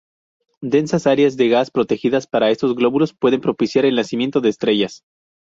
Densas 0.63 1.05
áreas 1.05 1.37
de 1.37 1.47
gas 1.47 1.69
protegidas 1.69 2.25
por 2.25 2.41
estos 2.41 2.73
glóbulos 2.73 3.13
pueden 3.13 3.39
propiciar 3.39 3.85
el 3.85 3.93
nacimiento 3.93 4.41
de 4.41 4.49
estrellas. 4.49 5.03